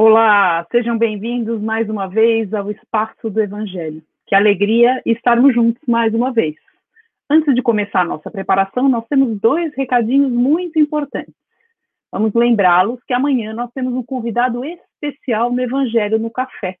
[0.00, 4.00] Olá, sejam bem-vindos mais uma vez ao Espaço do Evangelho.
[4.28, 6.54] Que alegria estarmos juntos mais uma vez.
[7.28, 11.34] Antes de começar a nossa preparação, nós temos dois recadinhos muito importantes.
[12.12, 16.76] Vamos lembrá-los que amanhã nós temos um convidado especial no Evangelho no Café,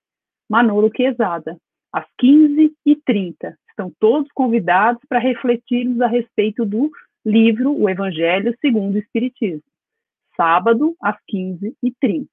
[0.48, 1.58] Manolo Quezada,
[1.92, 3.52] às 15h30.
[3.68, 6.88] Estão todos convidados para refletirmos a respeito do
[7.26, 9.64] livro O Evangelho segundo o Espiritismo.
[10.36, 12.28] Sábado, às 15h30.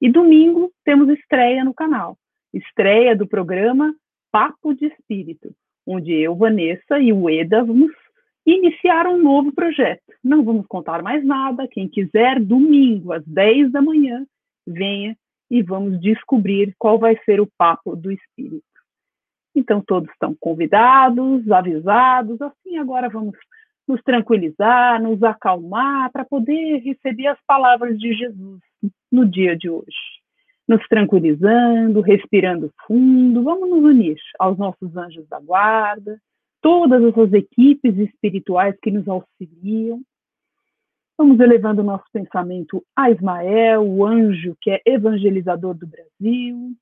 [0.00, 2.16] E domingo temos estreia no canal.
[2.54, 3.94] Estreia do programa
[4.32, 5.54] Papo de Espírito,
[5.86, 7.92] onde eu, Vanessa e o Eda vamos
[8.46, 10.02] iniciar um novo projeto.
[10.24, 11.68] Não vamos contar mais nada.
[11.68, 14.26] Quem quiser, domingo, às 10 da manhã,
[14.66, 15.14] venha
[15.50, 18.64] e vamos descobrir qual vai ser o papo do espírito.
[19.54, 22.40] Então, todos estão convidados, avisados.
[22.40, 23.36] Assim, agora vamos
[23.86, 28.69] nos tranquilizar, nos acalmar, para poder receber as palavras de Jesus
[29.10, 29.96] no dia de hoje.
[30.68, 36.20] Nos tranquilizando, respirando fundo, vamos nos unir aos nossos anjos da guarda,
[36.60, 40.00] todas essas equipes espirituais que nos auxiliam.
[41.18, 46.74] Vamos elevando o nosso pensamento a Ismael, o anjo que é evangelizador do Brasil,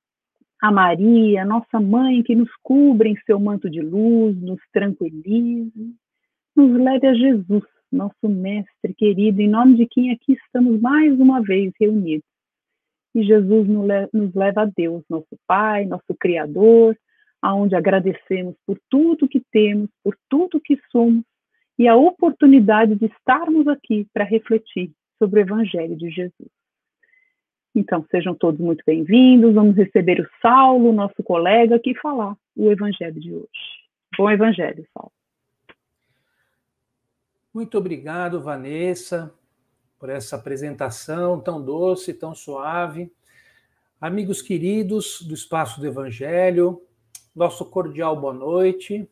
[0.61, 5.95] a Maria, nossa mãe que nos cubre em seu manto de luz, nos tranquilize,
[6.55, 11.41] nos leve a Jesus, nosso mestre querido, em nome de quem aqui estamos mais uma
[11.41, 12.27] vez reunidos.
[13.15, 13.67] E Jesus
[14.13, 16.95] nos leva a Deus, nosso Pai, nosso Criador,
[17.41, 21.23] aonde agradecemos por tudo que temos, por tudo que somos
[21.77, 26.49] e a oportunidade de estarmos aqui para refletir sobre o Evangelho de Jesus.
[27.73, 29.53] Então, sejam todos muito bem-vindos.
[29.53, 33.47] Vamos receber o Saulo, nosso colega, aqui falar o Evangelho de hoje.
[34.17, 35.18] Bom Evangelho, Saulo.
[37.51, 39.33] Muito obrigado, Vanessa,
[39.97, 43.11] por essa apresentação tão doce, tão suave.
[43.99, 46.79] Amigos queridos do Espaço do Evangelho,
[47.35, 49.09] nosso cordial boa noite.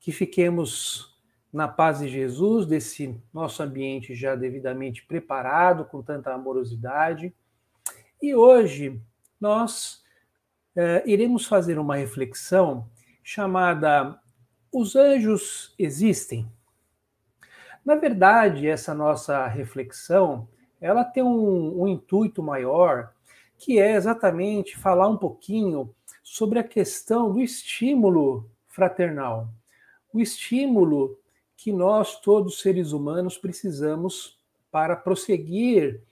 [0.00, 1.16] Que fiquemos
[1.52, 7.32] na paz de Jesus, desse nosso ambiente já devidamente preparado, com tanta amorosidade.
[8.20, 9.00] E hoje
[9.40, 10.02] nós
[10.74, 12.90] eh, iremos fazer uma reflexão
[13.22, 14.20] chamada
[14.72, 16.55] Os Anjos Existem?
[17.86, 20.48] Na verdade, essa nossa reflexão
[20.80, 23.12] ela tem um, um intuito maior,
[23.56, 29.48] que é exatamente falar um pouquinho sobre a questão do estímulo fraternal.
[30.12, 31.16] O estímulo
[31.56, 34.36] que nós, todos seres humanos, precisamos
[34.70, 36.02] para prosseguir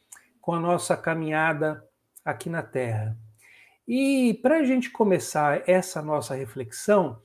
[0.40, 1.84] com a nossa caminhada
[2.24, 3.18] aqui na Terra.
[3.86, 7.18] E para a gente começar essa nossa reflexão,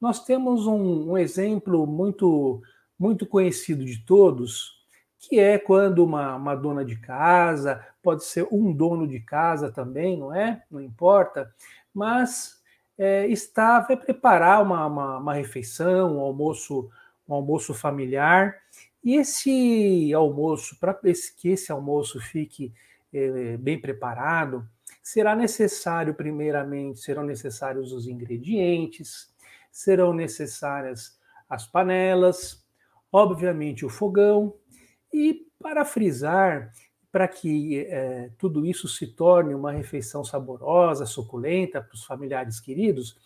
[0.00, 2.62] nós temos um, um, exemplo muito,
[2.98, 4.76] muito conhecido de todos,
[5.18, 10.16] que é quando uma, uma dona de casa, pode ser um dono de casa também,
[10.16, 10.62] não é?
[10.70, 11.52] Não importa,
[11.92, 12.62] mas
[12.98, 16.88] é, está vai preparar uma, uma, uma, refeição, um almoço,
[17.28, 18.56] um almoço familiar.
[19.02, 22.72] E esse almoço, para que esse almoço fique
[23.12, 24.66] é, bem preparado,
[25.02, 29.32] será necessário, primeiramente, serão necessários os ingredientes,
[29.70, 31.18] serão necessárias
[31.48, 32.65] as panelas,
[33.16, 34.54] obviamente o fogão,
[35.10, 36.70] e para frisar,
[37.10, 43.16] para que é, tudo isso se torne uma refeição saborosa, suculenta para os familiares queridos,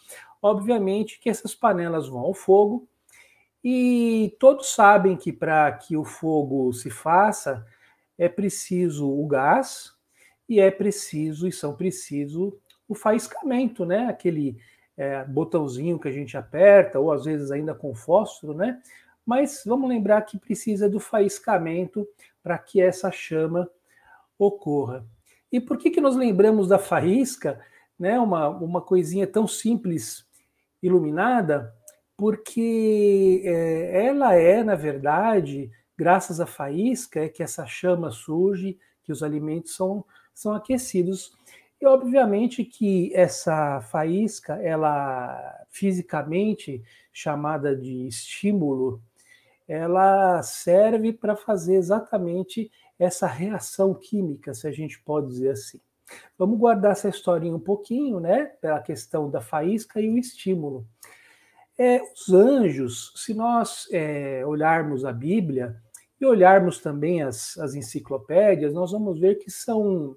[0.40, 2.88] obviamente que essas panelas vão ao fogo
[3.64, 7.66] e todos sabem que para que o fogo se faça
[8.16, 9.92] é preciso o gás
[10.48, 12.56] e é preciso e são preciso
[12.88, 14.06] o faiscamento, né?
[14.06, 14.56] Aquele
[14.96, 18.80] é, botãozinho que a gente aperta ou às vezes ainda com fósforo, né?
[19.24, 22.06] Mas vamos lembrar que precisa do faiscamento
[22.42, 23.70] para que essa chama
[24.38, 25.04] ocorra.
[25.52, 27.60] E por que, que nós lembramos da faísca,
[27.98, 30.24] né, uma, uma coisinha tão simples,
[30.82, 31.74] iluminada?
[32.16, 39.12] Porque é, ela é, na verdade, graças à faísca, é que essa chama surge, que
[39.12, 41.32] os alimentos são, são aquecidos.
[41.80, 46.82] E obviamente que essa faísca, ela fisicamente
[47.12, 49.02] chamada de estímulo,
[49.70, 52.68] ela serve para fazer exatamente
[52.98, 55.80] essa reação química, se a gente pode dizer assim.
[56.36, 58.46] Vamos guardar essa historinha um pouquinho, né?
[58.60, 60.84] Pela questão da faísca e o estímulo.
[61.78, 65.80] É, os anjos, se nós é, olharmos a Bíblia
[66.20, 70.16] e olharmos também as, as enciclopédias, nós vamos ver que são,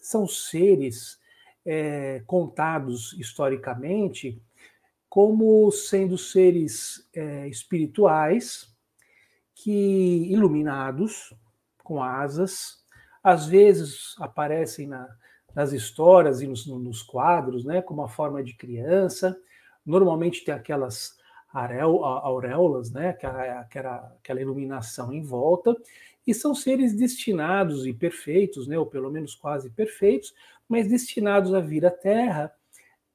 [0.00, 1.18] são seres
[1.66, 4.40] é, contados historicamente
[5.08, 8.72] como sendo seres é, espirituais
[9.54, 11.32] que iluminados,
[11.82, 12.84] com asas,
[13.22, 15.08] às vezes aparecem na,
[15.54, 19.36] nas histórias e nos, nos quadros, né, como a forma de criança.
[19.84, 21.16] Normalmente tem aquelas
[21.52, 25.76] auréolas, né, aquela, aquela, aquela iluminação em volta,
[26.26, 30.34] e são seres destinados e perfeitos, né, ou pelo menos quase perfeitos,
[30.68, 32.52] mas destinados a vir à Terra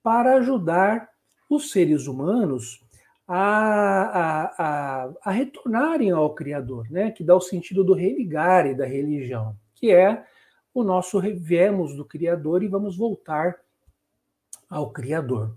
[0.01, 1.09] para ajudar
[1.49, 2.81] os seres humanos
[3.31, 7.11] a, a, a, retornarem ao Criador, né?
[7.11, 10.25] que dá o sentido do religar e da religião, que é
[10.73, 13.55] o nosso viemos do Criador e vamos voltar
[14.67, 15.55] ao Criador.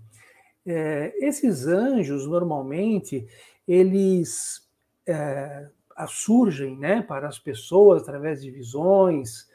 [0.63, 3.27] É, esses anjos, normalmente,
[3.67, 4.69] eles
[5.07, 5.67] é,
[6.07, 9.49] surgem né, para as pessoas através de visões,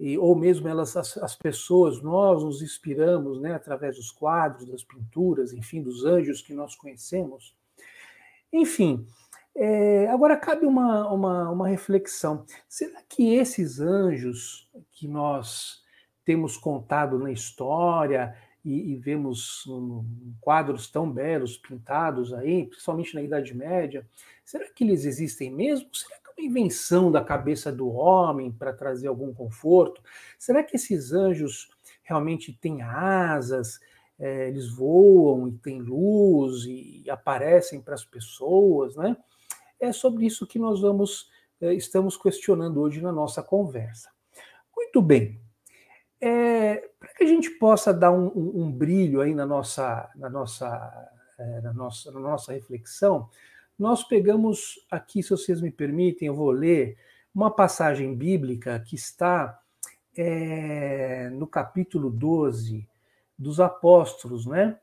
[0.00, 4.82] e, ou mesmo elas, as, as, pessoas, nós nos inspiramos né, através dos quadros, das
[4.82, 7.54] pinturas, enfim, dos anjos que nós conhecemos.
[8.50, 9.06] Enfim,
[9.54, 12.46] é, agora cabe uma, uma, uma reflexão.
[12.66, 15.82] Será que esses anjos que nós
[16.24, 23.22] temos contado na história e, e vemos um, quadros tão belos pintados aí, principalmente na
[23.22, 24.08] Idade Média,
[24.46, 25.94] será que eles existem mesmo?
[25.94, 30.02] Será invenção da cabeça do homem para trazer algum conforto?
[30.38, 31.68] Será que esses anjos
[32.02, 33.78] realmente têm asas?
[34.18, 39.16] É, eles voam e têm luz e, aparecem para as pessoas, né?
[39.78, 44.10] É sobre isso que nós vamos é, estamos questionando hoje na nossa conversa.
[44.74, 45.38] Muito bem.
[46.20, 50.28] É, para que a gente possa dar um, um, um, brilho aí na nossa, na
[50.30, 53.28] nossa, é, na nossa, na nossa reflexão,
[53.80, 56.98] nós pegamos aqui, se vocês me permitem, eu vou ler
[57.34, 59.58] uma passagem bíblica que está
[60.14, 62.86] é, no capítulo 12
[63.38, 64.78] dos Apóstolos, né?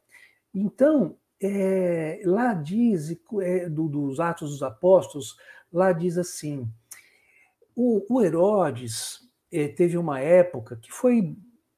[0.51, 5.37] Então, é, lá diz, é, do, dos Atos dos Apóstolos,
[5.71, 6.67] lá diz assim:
[7.75, 11.37] o, o Herodes é, teve uma época que foi,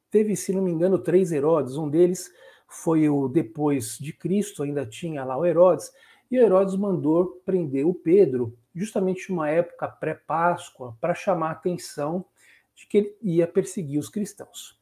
[0.09, 2.31] teve, se não me engano, três Herodes, um deles
[2.65, 5.91] foi o depois de Cristo, ainda tinha lá o Herodes,
[6.31, 12.25] e Herodes mandou prender o Pedro, justamente numa época pré-Páscoa, para chamar a atenção
[12.75, 14.79] de que ele ia perseguir os cristãos.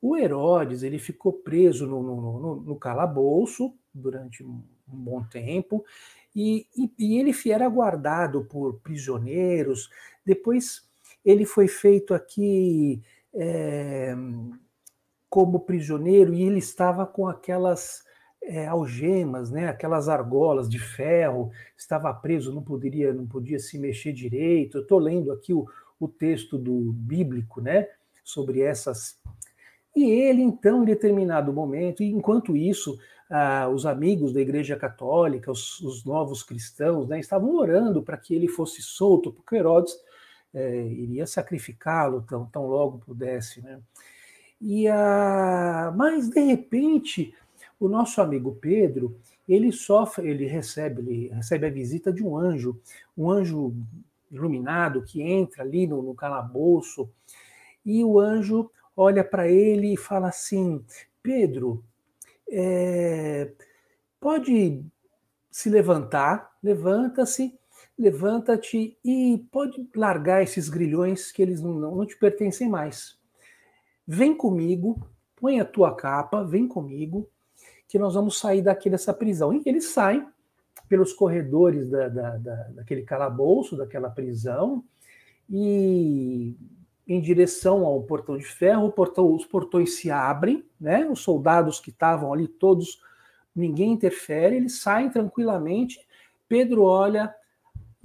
[0.00, 5.84] O Herodes ele ficou preso no, no, no, no calabouço durante um, bom tempo
[6.34, 9.90] e, e, e, ele era guardado por prisioneiros.
[10.24, 10.88] Depois
[11.24, 13.02] ele foi feito aqui
[13.34, 14.14] é,
[15.28, 18.05] como prisioneiro e ele estava com aquelas
[18.46, 24.12] é, algemas, né, aquelas argolas de ferro, estava preso, não poderia, não podia se mexer
[24.12, 24.78] direito.
[24.78, 25.66] Eu estou lendo aqui o,
[25.98, 27.88] o texto do bíblico, né,
[28.22, 29.18] sobre essas.
[29.94, 32.98] E ele, então, em determinado momento, e enquanto isso,
[33.28, 38.34] ah, os amigos da Igreja Católica, os, os novos cristãos, né, estavam orando para que
[38.34, 39.94] ele fosse solto, porque Herodes
[40.54, 43.80] é, iria sacrificá-lo tão, tão logo pudesse, né?
[44.58, 47.34] E, ah, mas de repente
[47.78, 49.18] o nosso amigo Pedro,
[49.48, 52.80] ele sofre, ele recebe, ele recebe a visita de um anjo,
[53.16, 53.74] um anjo
[54.30, 57.08] iluminado que entra ali no, no calabouço,
[57.84, 60.84] e o anjo olha para ele e fala assim:
[61.22, 61.84] Pedro,
[62.50, 63.52] é,
[64.18, 64.84] pode
[65.50, 67.58] se levantar, levanta-se,
[67.98, 73.18] levanta-te e pode largar esses grilhões que eles não, não te pertencem mais.
[74.06, 77.28] Vem comigo, põe a tua capa, vem comigo,
[77.88, 79.52] que nós vamos sair daqui dessa prisão.
[79.52, 80.26] E eles saem
[80.88, 84.84] pelos corredores da, da, da, daquele calabouço, daquela prisão,
[85.48, 86.56] e
[87.06, 91.08] em direção ao portão de ferro, portão, os portões se abrem, né?
[91.08, 93.00] Os soldados que estavam ali todos,
[93.54, 96.00] ninguém interfere, eles saem tranquilamente.
[96.48, 97.32] Pedro olha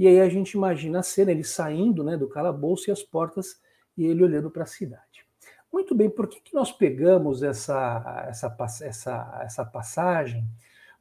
[0.01, 3.61] e aí a gente imagina a cena, ele saindo, né, do calabouço e as portas
[3.95, 5.10] e ele olhando para a cidade.
[5.71, 10.45] Muito bem, por que, que nós pegamos essa, essa, essa, essa passagem?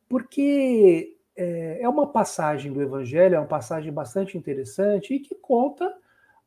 [0.09, 5.93] Porque é, é uma passagem do Evangelho, é uma passagem bastante interessante e que conta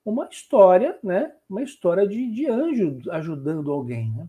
[0.06, 1.34] uma história, né?
[1.50, 4.28] Uma história de, de anjo ajudando alguém, né?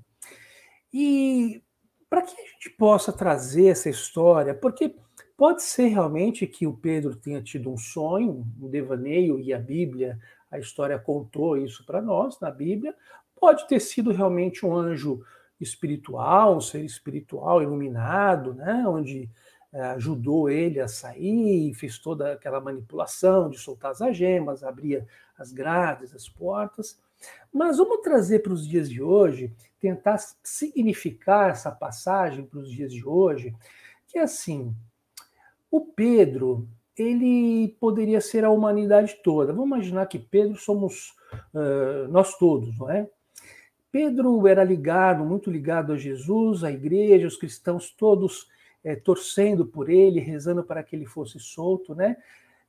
[0.93, 1.63] E
[2.09, 4.95] para que a gente possa trazer essa história, porque
[5.37, 10.19] pode ser realmente que o Pedro tenha tido um sonho, um devaneio, e a Bíblia,
[10.51, 12.95] a história contou isso para nós na Bíblia,
[13.45, 15.23] Pode ter sido realmente um anjo
[15.61, 19.29] espiritual, um ser espiritual iluminado, né, onde
[19.71, 25.53] é, ajudou ele a sair, fez toda aquela manipulação de soltar as algemas, abria as
[25.53, 26.99] grades, as portas.
[27.53, 32.91] Mas vamos trazer para os dias de hoje, tentar significar essa passagem para os dias
[32.91, 33.55] de hoje,
[34.07, 34.75] que é assim,
[35.71, 39.53] o Pedro, ele poderia ser a humanidade toda.
[39.53, 41.15] Vamos imaginar que Pedro somos
[41.53, 43.07] uh, nós todos, não é?
[43.95, 48.49] Pedro era ligado, muito ligado a Jesus, à igreja, os cristãos todos
[48.83, 52.17] é, torcendo por ele, rezando para que ele fosse solto, né?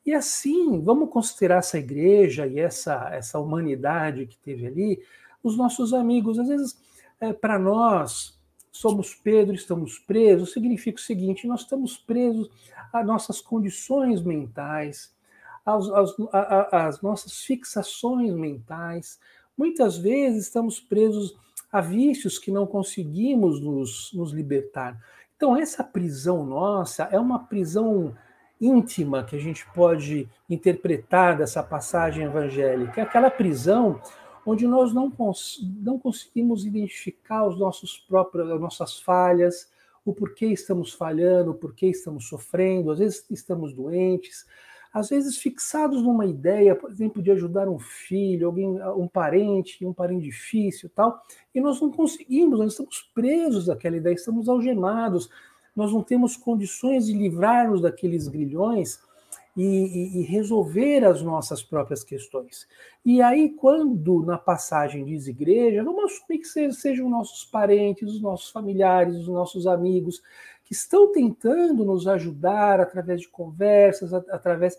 [0.05, 5.01] E assim, vamos considerar essa igreja e essa, essa humanidade que teve ali,
[5.41, 6.37] os nossos amigos.
[6.37, 6.77] Às vezes,
[7.19, 8.39] é, para nós,
[8.71, 12.51] somos Pedro, estamos presos, significa o seguinte: nós estamos presos
[12.93, 15.11] a nossas condições mentais,
[15.65, 16.15] às, às,
[16.71, 19.19] às nossas fixações mentais.
[19.57, 21.35] Muitas vezes estamos presos
[21.71, 24.99] a vícios que não conseguimos nos, nos libertar.
[25.35, 28.15] Então, essa prisão nossa é uma prisão
[28.59, 33.01] íntima que a gente pode interpretar dessa passagem evangélica.
[33.01, 33.99] É aquela prisão
[34.45, 39.69] onde nós não, cons não conseguimos identificar os nossos próprios, as nossas falhas,
[40.05, 44.45] o porquê estamos falhando, o porquê estamos sofrendo, às vezes estamos doentes,
[44.95, 49.91] às vezes fixados numa ideia, por exemplo, de ajudar um filho, alguém, um parente, um
[49.91, 51.21] parente difícil, tal,
[51.53, 55.29] e nós não conseguimos, nós estamos presos àquela ideia, estamos algemados,
[55.75, 59.01] nós não temos condições de livrar-nos daqueles grilhões
[59.57, 62.65] e, e, e, resolver as nossas próprias questões.
[63.03, 68.21] E aí, quando na passagem diz igreja, vamos assumir que sejam, sejam nossos parentes, os
[68.21, 70.21] nossos familiares, os nossos amigos,
[70.65, 74.77] que estão tentando nos ajudar através de conversas, através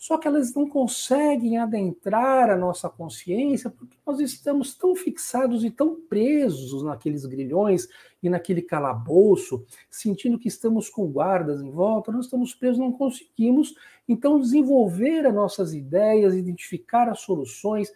[0.00, 5.70] só que elas não conseguem adentrar a nossa consciência porque nós estamos tão fixados e
[5.70, 7.86] tão presos naqueles grilhões
[8.22, 13.74] e naquele calabouço, sentindo que estamos com guardas em volta, nós estamos presos, não conseguimos
[14.08, 17.92] então desenvolver as nossas ideias, identificar as soluções,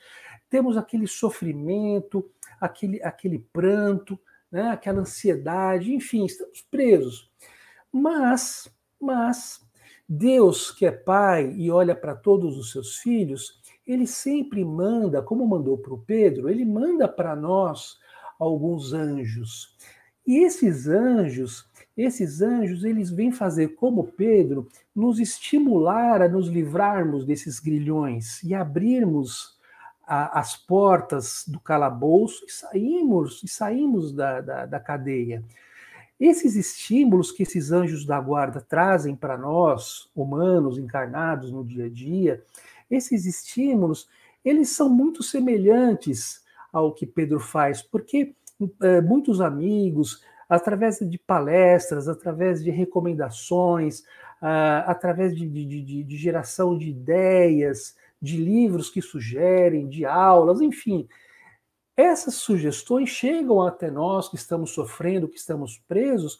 [0.50, 4.20] temos aquele sofrimento, aquele, aquele pranto,
[4.54, 7.28] né, aquela ansiedade, enfim, estamos presos.
[7.92, 9.60] Mas, mas
[10.08, 15.44] Deus, que é pai e olha para todos os seus filhos, ele sempre manda, como
[15.44, 17.98] mandou para o Pedro, ele manda para nós
[18.38, 19.76] alguns anjos.
[20.24, 27.26] E esses anjos, esses anjos, eles vêm fazer como Pedro, nos estimular a nos livrarmos
[27.26, 29.53] desses grilhões e abrirmos
[30.06, 35.42] a, as portas do calabouço e saímos, e saímos da, da, da cadeia.
[36.18, 41.90] Esses estímulos que esses anjos da guarda trazem para nós, humanos encarnados no dia a
[41.90, 42.42] dia,
[42.90, 44.08] esses estímulos,
[44.44, 48.34] eles são muito semelhantes ao que Pedro faz, porque
[48.82, 54.00] é, muitos amigos, através de palestras, através de recomendações,
[54.40, 60.62] uh, através de, de, de, de geração de ideias, de livros que sugerem, de aulas,
[60.62, 61.06] enfim,
[61.94, 66.38] essas sugestões chegam até nós que estamos sofrendo, que estamos presos,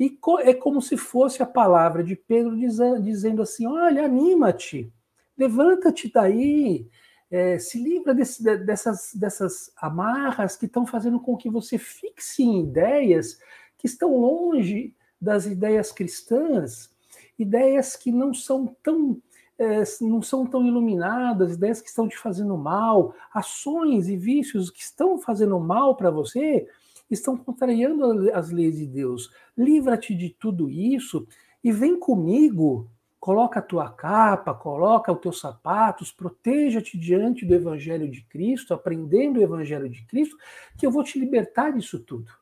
[0.00, 4.90] e é como se fosse a palavra de Pedro dizendo assim: olha, anima-te,
[5.36, 6.88] levanta-te daí,
[7.30, 12.62] é, se livra desse, dessas, dessas amarras que estão fazendo com que você fixe em
[12.62, 13.38] ideias
[13.76, 16.90] que estão longe das ideias cristãs,
[17.38, 19.20] ideias que não são tão
[19.62, 24.82] é, não são tão iluminadas, ideias que estão te fazendo mal, ações e vícios que
[24.82, 26.66] estão fazendo mal para você,
[27.10, 29.30] estão contrariando as leis de Deus.
[29.56, 31.26] Livra-te de tudo isso
[31.62, 32.90] e vem comigo.
[33.20, 39.38] Coloca a tua capa, coloca os teus sapatos, proteja-te diante do Evangelho de Cristo, aprendendo
[39.38, 40.36] o Evangelho de Cristo,
[40.76, 42.32] que eu vou te libertar disso tudo.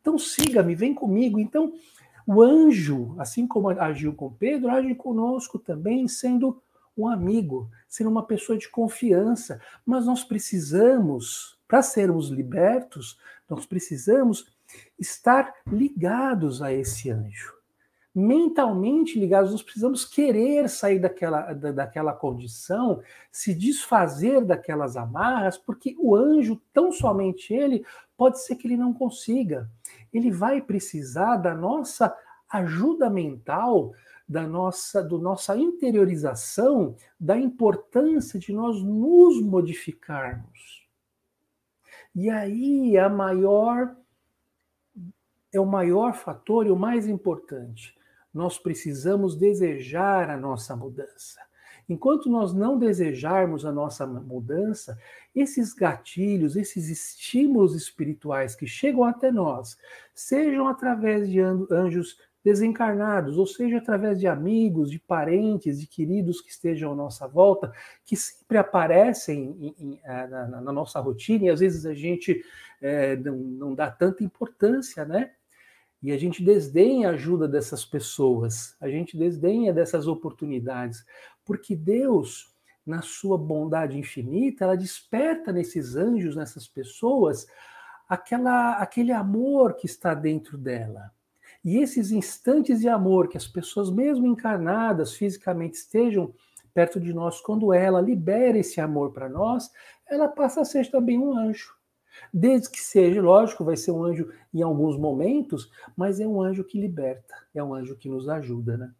[0.00, 1.40] Então siga-me, vem comigo.
[1.40, 1.72] Então,
[2.24, 6.62] o anjo, assim como agiu com Pedro, age conosco também, sendo
[6.98, 9.60] um amigo, ser uma pessoa de confiança.
[9.86, 14.46] Mas nós precisamos, para sermos libertos, nós precisamos
[14.98, 17.56] estar ligados a esse anjo.
[18.14, 23.00] Mentalmente ligados, nós precisamos querer sair daquela, daquela condição,
[23.30, 27.84] se desfazer daquelas amarras, porque o anjo, tão somente ele,
[28.16, 29.70] pode ser que ele não consiga.
[30.12, 32.12] Ele vai precisar da nossa
[32.50, 33.92] ajuda mental
[34.28, 40.86] da nossa, do nossa interiorização da importância de nós nos modificarmos.
[42.14, 43.96] E aí a maior
[45.52, 47.96] é o maior fator e o mais importante.
[48.34, 51.40] Nós precisamos desejar a nossa mudança.
[51.88, 54.98] Enquanto nós não desejarmos a nossa mudança,
[55.34, 59.78] esses gatilhos, esses estímulos espirituais que chegam até nós,
[60.14, 62.18] sejam através de anjos
[62.48, 67.70] desencarnados, ou seja, através de amigos, de parentes, de queridos que estejam à nossa volta,
[68.06, 72.42] que sempre aparecem em, em, eh, na, na, nossa rotina e às vezes a gente
[72.80, 75.32] é, não, não dá tanta importância, né?
[76.02, 81.04] E a gente desdenha a ajuda dessas pessoas, a gente desdenha dessas oportunidades,
[81.44, 82.54] porque Deus,
[82.86, 87.46] na sua bondade infinita, ela desperta nesses anjos, nessas pessoas,
[88.08, 91.12] aquela, aquele amor que está dentro dela.
[91.64, 96.32] E esses instantes de amor que as pessoas, mesmo encarnadas fisicamente, estejam
[96.72, 99.70] perto de nós, quando ela libera esse amor para nós,
[100.08, 101.74] ela passa a ser também um anjo.
[102.32, 106.64] Desde que seja, lógico, vai ser um anjo em alguns momentos, mas é um anjo
[106.64, 108.92] que liberta, é um anjo que nos ajuda, né?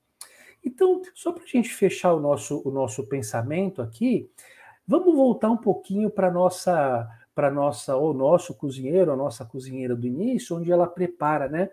[0.65, 4.31] Então, só para a gente fechar o nosso, o nosso pensamento aqui,
[4.87, 10.05] vamos voltar um pouquinho para nossa para nossa ou nosso cozinheiro, a nossa cozinheira do
[10.09, 11.71] início, onde ela prepara, né?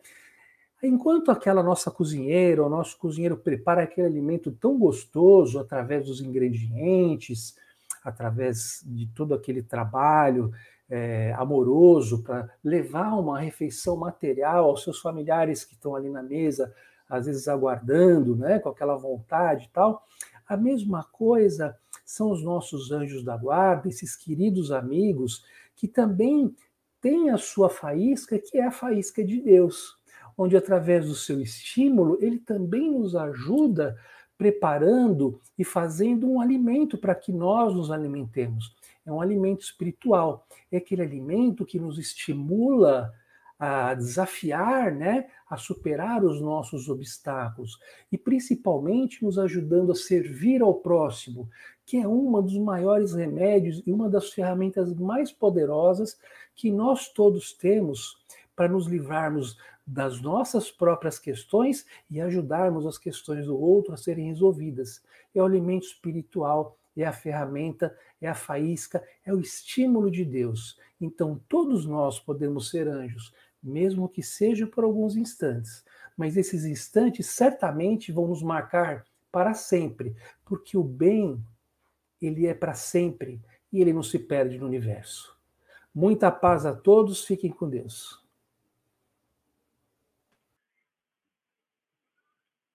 [0.85, 7.55] Enquanto aquela nossa cozinheira, o nosso cozinheiro prepara aquele alimento tão gostoso através dos ingredientes,
[8.03, 10.51] através de todo aquele trabalho
[10.87, 16.71] é, amoroso para levar uma refeição material aos seus familiares que estão ali na mesa,
[17.09, 20.05] às vezes aguardando, né, com aquela vontade e tal.
[20.47, 21.75] A mesma coisa
[22.05, 25.43] são os nossos anjos da guarda, esses queridos amigos
[25.75, 26.55] que também
[27.01, 29.97] têm a sua faísca, que é a faísca de Deus,
[30.37, 33.97] onde através do seu estímulo ele também nos ajuda
[34.37, 38.75] preparando e fazendo um alimento para que nós nos alimentemos.
[39.05, 43.13] É um alimento espiritual, é aquele alimento que nos estimula
[43.57, 47.79] a desafiar, né, a superar os nossos obstáculos
[48.11, 51.49] e principalmente nos ajudando a servir ao próximo,
[51.85, 56.17] que é um dos maiores remédios e uma das ferramentas mais poderosas
[56.53, 58.17] que nós todos temos
[58.55, 64.27] para nos livrarmos das nossas próprias questões e ajudarmos as questões do outro a serem
[64.27, 65.03] resolvidas.
[65.33, 70.79] É o alimento espiritual, é a ferramenta, é a faísca, é o estímulo de Deus.
[70.99, 75.83] Então, todos nós podemos ser anjos, mesmo que seja por alguns instantes.
[76.15, 81.43] Mas esses instantes certamente vão nos marcar para sempre, porque o bem,
[82.21, 85.35] ele é para sempre e ele não se perde no universo.
[85.93, 88.24] Muita paz a todos, fiquem com Deus.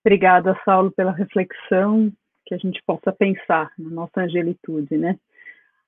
[0.05, 2.11] Obrigada, Saulo, pela reflexão,
[2.47, 5.19] que a gente possa pensar na nossa angelitude, né?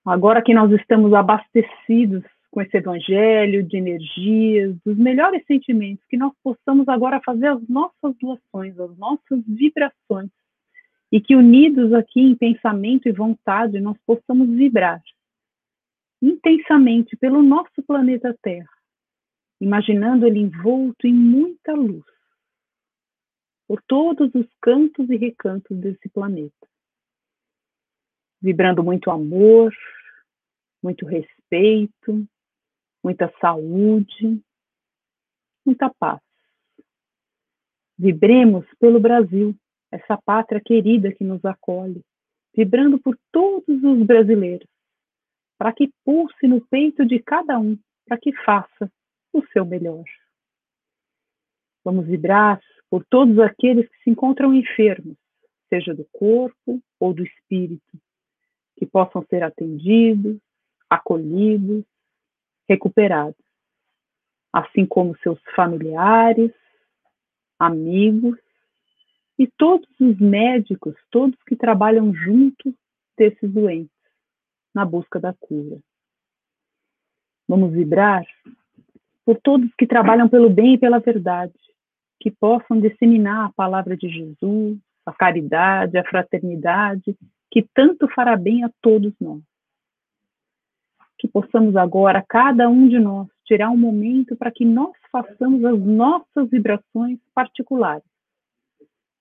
[0.04, 6.32] Agora que nós estamos abastecidos com esse evangelho de energias, dos melhores sentimentos, que nós
[6.44, 10.30] possamos agora fazer as nossas doações, as nossas vibrações,
[11.10, 15.00] e que unidos aqui em pensamento e vontade nós possamos vibrar
[16.20, 18.68] intensamente pelo nosso planeta Terra,
[19.60, 22.04] imaginando ele envolto em muita luz
[23.72, 26.68] por todos os cantos e recantos desse planeta.
[28.38, 29.74] Vibrando muito amor,
[30.82, 32.28] muito respeito,
[33.02, 34.44] muita saúde,
[35.64, 36.20] muita paz.
[37.98, 39.56] Vibremos pelo Brasil,
[39.90, 42.04] essa pátria querida que nos acolhe,
[42.54, 44.68] vibrando por todos os brasileiros,
[45.56, 48.92] para que pulse no peito de cada um, para que faça
[49.32, 50.04] o seu melhor.
[51.82, 52.60] Vamos vibrar
[52.92, 55.16] por todos aqueles que se encontram enfermos,
[55.70, 57.98] seja do corpo ou do espírito,
[58.76, 60.38] que possam ser atendidos,
[60.90, 61.86] acolhidos,
[62.68, 63.42] recuperados,
[64.52, 66.52] assim como seus familiares,
[67.58, 68.38] amigos
[69.38, 72.74] e todos os médicos, todos que trabalham junto
[73.16, 73.90] desses doentes
[74.74, 75.80] na busca da cura.
[77.48, 78.26] Vamos vibrar
[79.24, 81.54] por todos que trabalham pelo bem e pela verdade,
[82.22, 87.16] que possam disseminar a palavra de Jesus, a caridade, a fraternidade,
[87.50, 89.42] que tanto fará bem a todos nós.
[91.18, 95.80] Que possamos agora, cada um de nós, tirar um momento para que nós façamos as
[95.80, 98.04] nossas vibrações particulares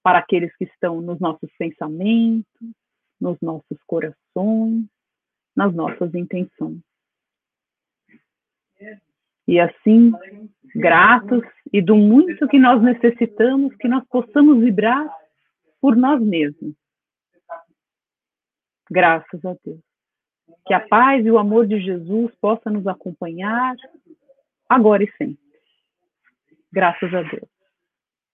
[0.04, 2.46] para aqueles que estão nos nossos pensamentos,
[3.20, 4.86] nos nossos corações,
[5.56, 6.82] nas nossas intenções.
[9.48, 10.12] E assim,
[10.76, 15.08] gratos e do muito que nós necessitamos, que nós possamos vibrar
[15.80, 16.74] por nós mesmos.
[18.90, 19.80] Graças a Deus.
[20.66, 23.76] Que a paz e o amor de Jesus possa nos acompanhar
[24.70, 25.40] agora e sempre.
[26.72, 27.50] Graças a Deus.